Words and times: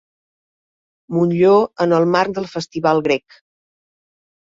Montllor 1.17 1.67
en 1.85 1.93
el 1.97 2.07
marc 2.15 2.33
del 2.39 2.47
Festival 2.53 3.03
Grec. 3.09 3.37